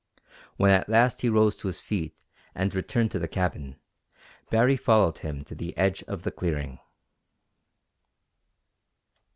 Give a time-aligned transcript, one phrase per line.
[0.57, 2.17] When at last he rose to his feet
[2.55, 3.75] and returned to the cabin,
[4.49, 6.79] Baree followed him to the edge of the clearing.